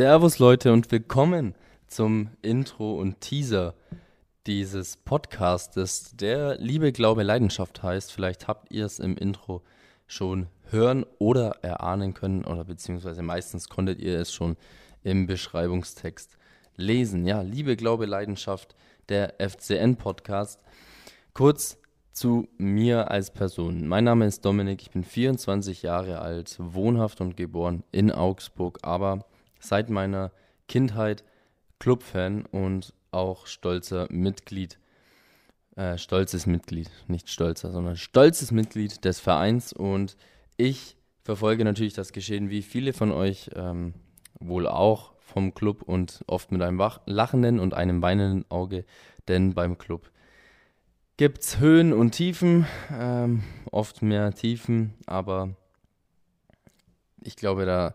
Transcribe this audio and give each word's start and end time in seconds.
Servus 0.00 0.38
Leute 0.38 0.72
und 0.72 0.90
willkommen 0.92 1.54
zum 1.86 2.30
Intro 2.40 2.94
und 2.94 3.20
Teaser 3.20 3.74
dieses 4.46 4.96
Podcastes, 4.96 6.16
der 6.16 6.56
Liebe, 6.56 6.90
Glaube, 6.90 7.22
Leidenschaft 7.22 7.82
heißt. 7.82 8.10
Vielleicht 8.10 8.48
habt 8.48 8.72
ihr 8.72 8.86
es 8.86 8.98
im 8.98 9.18
Intro 9.18 9.60
schon 10.06 10.46
hören 10.70 11.04
oder 11.18 11.58
erahnen 11.60 12.14
können 12.14 12.46
oder 12.46 12.64
beziehungsweise 12.64 13.20
meistens 13.20 13.68
konntet 13.68 14.00
ihr 14.00 14.18
es 14.18 14.32
schon 14.32 14.56
im 15.02 15.26
Beschreibungstext 15.26 16.38
lesen. 16.76 17.26
Ja, 17.26 17.42
Liebe, 17.42 17.76
Glaube, 17.76 18.06
Leidenschaft, 18.06 18.74
der 19.10 19.34
FCN-Podcast. 19.38 20.62
Kurz 21.34 21.76
zu 22.12 22.48
mir 22.56 23.10
als 23.10 23.30
Person. 23.30 23.86
Mein 23.86 24.04
Name 24.04 24.24
ist 24.24 24.46
Dominik, 24.46 24.80
ich 24.80 24.92
bin 24.92 25.04
24 25.04 25.82
Jahre 25.82 26.20
alt, 26.22 26.56
wohnhaft 26.58 27.20
und 27.20 27.36
geboren 27.36 27.84
in 27.92 28.10
Augsburg, 28.10 28.78
aber 28.80 29.26
seit 29.60 29.90
meiner 29.90 30.32
Kindheit 30.68 31.24
Clubfan 31.78 32.44
und 32.46 32.92
auch 33.10 33.46
stolzer 33.46 34.06
Mitglied, 34.10 34.78
äh, 35.76 35.98
stolzes 35.98 36.46
Mitglied, 36.46 36.90
nicht 37.08 37.30
stolzer, 37.30 37.72
sondern 37.72 37.96
stolzes 37.96 38.52
Mitglied 38.52 39.04
des 39.04 39.20
Vereins. 39.20 39.72
Und 39.72 40.16
ich 40.56 40.96
verfolge 41.22 41.64
natürlich 41.64 41.94
das 41.94 42.12
Geschehen 42.12 42.50
wie 42.50 42.62
viele 42.62 42.92
von 42.92 43.12
euch 43.12 43.50
ähm, 43.54 43.94
wohl 44.38 44.66
auch 44.66 45.12
vom 45.20 45.54
Club 45.54 45.82
und 45.82 46.22
oft 46.26 46.50
mit 46.52 46.60
einem 46.62 46.82
lachenden 47.06 47.60
und 47.60 47.74
einem 47.74 48.02
weinenden 48.02 48.44
Auge, 48.50 48.84
denn 49.28 49.54
beim 49.54 49.78
Club 49.78 50.10
gibt 51.16 51.42
es 51.42 51.58
Höhen 51.60 51.92
und 51.92 52.12
Tiefen, 52.12 52.66
ähm, 52.90 53.42
oft 53.70 54.00
mehr 54.00 54.32
Tiefen, 54.32 54.94
aber 55.04 55.54
ich 57.22 57.36
glaube, 57.36 57.66
da 57.66 57.94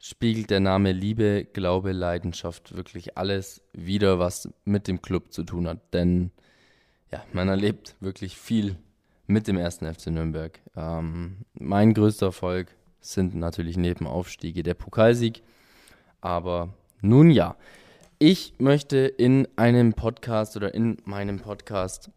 spiegelt 0.00 0.50
der 0.50 0.60
Name 0.60 0.92
Liebe, 0.92 1.46
Glaube, 1.52 1.92
Leidenschaft 1.92 2.74
wirklich 2.74 3.18
alles 3.18 3.62
wieder, 3.72 4.18
was 4.18 4.48
mit 4.64 4.88
dem 4.88 5.02
Club 5.02 5.32
zu 5.32 5.44
tun 5.44 5.68
hat. 5.68 5.92
Denn 5.92 6.30
ja, 7.12 7.22
man 7.32 7.48
erlebt 7.48 7.96
wirklich 8.00 8.36
viel 8.36 8.76
mit 9.26 9.46
dem 9.46 9.58
ersten 9.58 9.92
FC 9.92 10.08
Nürnberg. 10.08 10.58
Ähm, 10.74 11.44
mein 11.52 11.92
größter 11.92 12.26
Erfolg 12.26 12.74
sind 13.00 13.34
natürlich 13.34 13.76
neben 13.76 14.06
Aufstiege 14.06 14.62
der 14.62 14.74
Pokalsieg. 14.74 15.42
Aber 16.22 16.74
nun 17.02 17.30
ja, 17.30 17.56
ich 18.18 18.54
möchte 18.58 18.98
in 18.98 19.46
einem 19.56 19.92
Podcast 19.92 20.56
oder 20.56 20.74
in 20.74 20.96
meinem 21.04 21.40
Podcast 21.40 22.10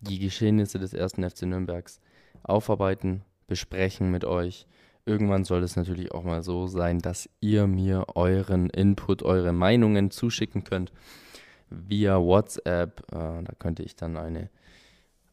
die 0.00 0.18
Geschehnisse 0.18 0.78
des 0.78 0.94
ersten 0.94 1.28
FC 1.28 1.42
Nürnbergs 1.42 2.00
aufarbeiten, 2.42 3.22
besprechen 3.46 4.10
mit 4.10 4.24
euch 4.24 4.66
Irgendwann 5.04 5.44
soll 5.44 5.62
es 5.64 5.74
natürlich 5.74 6.12
auch 6.12 6.22
mal 6.22 6.42
so 6.42 6.66
sein, 6.68 7.00
dass 7.00 7.28
ihr 7.40 7.66
mir 7.66 8.06
euren 8.14 8.70
Input, 8.70 9.22
eure 9.22 9.52
Meinungen 9.52 10.10
zuschicken 10.10 10.62
könnt 10.62 10.92
via 11.70 12.20
WhatsApp. 12.20 13.00
Äh, 13.12 13.42
da 13.42 13.52
könnte 13.58 13.82
ich 13.82 13.96
dann 13.96 14.16
eine, 14.16 14.48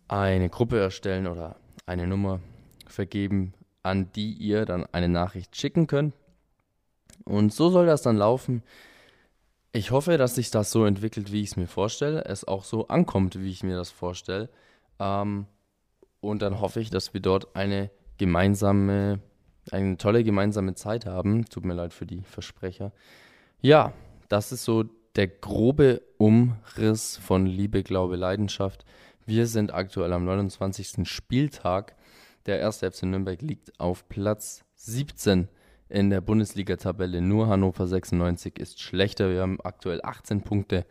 eine 0.08 0.50
Gruppe 0.50 0.80
erstellen 0.80 1.28
oder 1.28 1.56
eine 1.86 2.08
Nummer 2.08 2.40
vergeben, 2.88 3.54
an 3.84 4.12
die 4.14 4.34
ihr 4.34 4.66
dann 4.66 4.86
eine 4.92 5.10
Nachricht 5.10 5.56
schicken 5.56 5.86
könnt. 5.86 6.16
Und 7.26 7.54
so 7.54 7.70
soll 7.70 7.86
das 7.86 8.02
dann 8.02 8.18
laufen. 8.18 8.64
Ich 9.72 9.92
hoffe, 9.92 10.18
dass 10.18 10.36
sich 10.36 10.50
das 10.50 10.72
so 10.72 10.86
entwickelt, 10.86 11.32
wie 11.32 11.42
ich 11.42 11.52
es 11.52 11.58
mir 11.58 11.68
vorstelle, 11.68 12.26
es 12.26 12.48
auch 12.48 12.64
so 12.64 12.88
ankommt, 12.88 13.40
wie 13.40 13.52
ich 13.52 13.62
mir 13.62 13.76
das 13.76 13.92
vorstelle. 13.92 14.50
Ähm, 15.00 15.46
und 16.22 16.42
dann 16.42 16.60
hoffe 16.60 16.80
ich, 16.80 16.90
dass 16.90 17.14
wir 17.14 17.22
dort 17.22 17.56
eine 17.56 17.92
gemeinsame 18.18 19.20
eine 19.72 19.98
tolle 19.98 20.24
gemeinsame 20.24 20.76
Zeit 20.76 21.06
haben. 21.06 21.46
Tut 21.46 21.66
mir 21.66 21.74
leid 21.74 21.94
für 21.94 22.06
die 22.06 22.22
Versprecher. 22.22 22.92
Ja, 23.62 23.94
das 24.28 24.52
ist 24.52 24.64
so 24.64 24.84
der 25.16 25.28
grobe 25.28 26.02
Umriss 26.18 27.18
von 27.18 27.46
Liebe, 27.46 27.84
Glaube, 27.84 28.16
Leidenschaft. 28.16 28.86
Wir 29.26 29.48
sind 29.48 29.74
aktuell 29.74 30.14
am 30.14 30.26
29. 30.26 31.08
Spieltag. 31.08 31.96
Der 32.46 32.60
erste 32.60 32.90
FC 32.90 33.04
Nürnberg 33.04 33.42
liegt 33.42 33.80
auf 33.80 34.08
Platz 34.08 34.64
17 34.76 35.50
in 35.90 36.10
der 36.10 36.22
Bundesliga-Tabelle. 36.22 37.22
Nur 37.22 37.48
Hannover 37.48 37.88
96 37.88 38.58
ist 38.60 38.82
schlechter. 38.82 39.30
Wir 39.30 39.42
haben 39.42 39.60
aktuell 39.62 40.00
18 40.04 40.42
Punkte, 40.42 40.86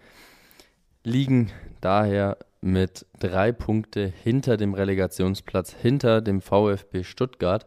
liegen 1.04 1.50
daher 1.81 2.37
mit 2.60 3.06
drei 3.19 3.53
Punkte 3.53 4.12
hinter 4.22 4.56
dem 4.56 4.75
Relegationsplatz, 4.75 5.72
hinter 5.72 6.20
dem 6.20 6.41
VfB 6.41 7.04
Stuttgart 7.04 7.66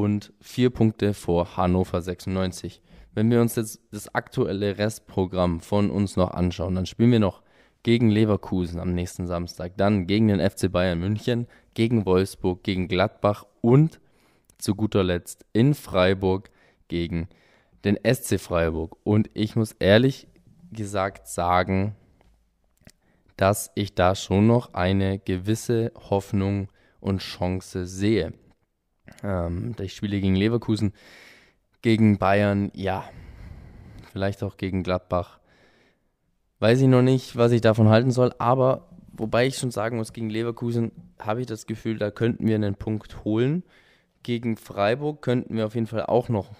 und 0.00 0.32
vier 0.40 0.70
Punkte 0.70 1.12
vor 1.12 1.58
Hannover 1.58 2.00
96. 2.00 2.80
Wenn 3.14 3.30
wir 3.30 3.42
uns 3.42 3.56
jetzt 3.56 3.78
das 3.90 4.14
aktuelle 4.14 4.78
Restprogramm 4.78 5.60
von 5.60 5.90
uns 5.90 6.16
noch 6.16 6.30
anschauen, 6.30 6.74
dann 6.74 6.86
spielen 6.86 7.12
wir 7.12 7.20
noch 7.20 7.42
gegen 7.82 8.08
Leverkusen 8.08 8.80
am 8.80 8.94
nächsten 8.94 9.26
Samstag, 9.26 9.76
dann 9.76 10.06
gegen 10.06 10.28
den 10.28 10.40
FC 10.40 10.72
Bayern 10.72 10.98
München, 10.98 11.46
gegen 11.74 12.06
Wolfsburg, 12.06 12.62
gegen 12.62 12.88
Gladbach 12.88 13.44
und 13.60 14.00
zu 14.56 14.74
guter 14.74 15.04
Letzt 15.04 15.44
in 15.52 15.74
Freiburg 15.74 16.48
gegen 16.88 17.28
den 17.84 17.98
SC 18.02 18.40
Freiburg. 18.40 18.96
Und 19.04 19.28
ich 19.34 19.56
muss 19.56 19.72
ehrlich 19.72 20.26
gesagt 20.72 21.28
sagen, 21.28 21.96
dass 23.36 23.70
ich 23.74 23.94
da 23.94 24.14
schon 24.14 24.46
noch 24.46 24.72
eine 24.72 25.18
gewisse 25.18 25.92
Hoffnung 26.08 26.68
und 27.00 27.18
Chance 27.18 27.84
sehe. 27.84 28.32
Ähm, 29.22 29.74
ich 29.80 29.94
spiele 29.94 30.20
gegen 30.20 30.34
Leverkusen, 30.34 30.92
gegen 31.82 32.18
Bayern, 32.18 32.70
ja, 32.74 33.04
vielleicht 34.12 34.42
auch 34.42 34.56
gegen 34.56 34.82
Gladbach. 34.82 35.38
Weiß 36.60 36.80
ich 36.80 36.88
noch 36.88 37.02
nicht, 37.02 37.36
was 37.36 37.52
ich 37.52 37.60
davon 37.60 37.88
halten 37.88 38.10
soll, 38.10 38.32
aber 38.38 38.88
wobei 39.12 39.46
ich 39.46 39.56
schon 39.56 39.70
sagen 39.70 39.96
muss, 39.96 40.12
gegen 40.12 40.30
Leverkusen 40.30 40.92
habe 41.18 41.40
ich 41.40 41.46
das 41.46 41.66
Gefühl, 41.66 41.98
da 41.98 42.10
könnten 42.10 42.46
wir 42.46 42.54
einen 42.54 42.74
Punkt 42.74 43.24
holen. 43.24 43.64
Gegen 44.22 44.56
Freiburg 44.56 45.22
könnten 45.22 45.56
wir 45.56 45.66
auf 45.66 45.74
jeden 45.74 45.86
Fall 45.88 46.06
auch 46.06 46.28
noch 46.28 46.50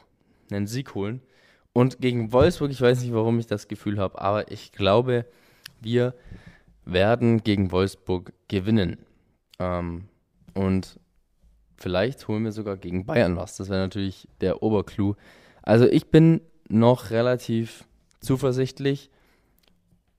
einen 0.51 0.67
Sieg 0.67 0.95
holen. 0.95 1.23
Und 1.73 2.01
gegen 2.01 2.33
Wolfsburg, 2.33 2.71
ich 2.71 2.81
weiß 2.81 3.01
nicht, 3.01 3.15
warum 3.15 3.39
ich 3.39 3.47
das 3.47 3.69
Gefühl 3.69 3.99
habe, 3.99 4.21
aber 4.21 4.51
ich 4.51 4.73
glaube, 4.73 5.25
wir 5.81 6.15
werden 6.85 7.43
gegen 7.43 7.73
Wolfsburg 7.73 8.33
gewinnen. 8.49 8.99
Ähm, 9.59 10.09
und 10.55 10.99
Vielleicht 11.77 12.29
holen 12.29 12.45
wir 12.45 12.53
sogar 12.53 12.77
gegen 12.77 13.07
Bayern 13.07 13.37
was. 13.37 13.57
Das 13.57 13.69
wäre 13.69 13.81
natürlich 13.81 14.29
der 14.41 14.63
Oberclou. 14.63 15.15
Also 15.63 15.87
ich 15.87 16.11
bin 16.11 16.41
noch 16.69 17.11
relativ 17.11 17.85
zuversichtlich, 18.21 19.11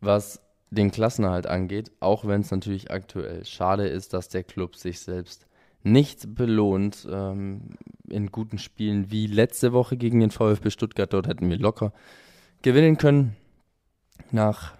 was 0.01 0.41
den 0.71 0.91
Klassenerhalt 0.91 1.47
angeht, 1.47 1.91
auch 1.99 2.25
wenn 2.25 2.41
es 2.41 2.51
natürlich 2.51 2.91
aktuell 2.91 3.45
schade 3.45 3.87
ist, 3.87 4.13
dass 4.13 4.29
der 4.29 4.43
Club 4.43 4.75
sich 4.75 4.99
selbst 4.99 5.45
nicht 5.83 6.35
belohnt 6.35 7.07
ähm, 7.09 7.75
in 8.09 8.31
guten 8.31 8.57
Spielen 8.57 9.11
wie 9.11 9.27
letzte 9.27 9.73
Woche 9.73 9.97
gegen 9.97 10.19
den 10.19 10.31
VfB 10.31 10.69
Stuttgart. 10.69 11.11
Dort 11.11 11.27
hätten 11.27 11.49
wir 11.49 11.57
locker 11.57 11.93
gewinnen 12.61 12.97
können 12.97 13.35
nach 14.31 14.73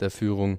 der 0.00 0.10
Führung 0.10 0.58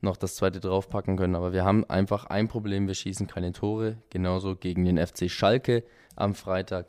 noch 0.00 0.16
das 0.16 0.36
zweite 0.36 0.60
draufpacken 0.60 1.16
können. 1.16 1.34
Aber 1.34 1.52
wir 1.52 1.64
haben 1.64 1.88
einfach 1.88 2.26
ein 2.26 2.48
Problem, 2.48 2.86
wir 2.86 2.94
schießen 2.94 3.26
keine 3.26 3.52
Tore. 3.52 3.98
Genauso 4.10 4.56
gegen 4.56 4.84
den 4.84 4.98
FC 4.98 5.30
Schalke 5.30 5.84
am 6.16 6.34
Freitag. 6.34 6.86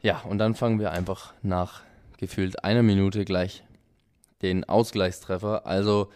Ja, 0.00 0.20
und 0.20 0.38
dann 0.38 0.54
fangen 0.54 0.78
wir 0.78 0.92
einfach 0.92 1.34
nach 1.42 1.82
gefühlt 2.18 2.64
einer 2.64 2.82
Minute 2.82 3.24
gleich 3.24 3.64
den 4.42 4.64
Ausgleichstreffer. 4.64 5.66
Also 5.66 6.10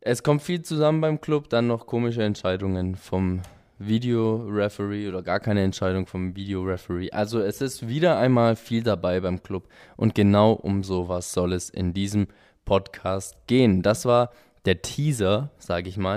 es 0.00 0.22
kommt 0.22 0.42
viel 0.42 0.62
zusammen 0.62 1.00
beim 1.00 1.20
Club, 1.20 1.48
dann 1.48 1.66
noch 1.66 1.86
komische 1.86 2.22
Entscheidungen 2.22 2.96
vom 2.96 3.42
Videoreferee 3.78 5.08
oder 5.08 5.22
gar 5.22 5.40
keine 5.40 5.62
Entscheidung 5.62 6.06
vom 6.06 6.36
Videoreferee. 6.36 7.10
Also 7.10 7.40
es 7.40 7.60
ist 7.60 7.88
wieder 7.88 8.18
einmal 8.18 8.56
viel 8.56 8.82
dabei 8.82 9.20
beim 9.20 9.42
Club 9.42 9.68
und 9.96 10.14
genau 10.14 10.52
um 10.52 10.84
sowas 10.84 11.32
soll 11.32 11.52
es 11.52 11.70
in 11.70 11.92
diesem 11.92 12.28
Podcast 12.64 13.36
gehen. 13.46 13.82
Das 13.82 14.04
war 14.04 14.30
der 14.64 14.82
Teaser, 14.82 15.50
sage 15.58 15.88
ich 15.88 15.96
mal. 15.96 16.10